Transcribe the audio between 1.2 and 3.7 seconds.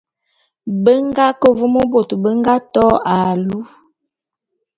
ke vôm bôt bé nga to alu.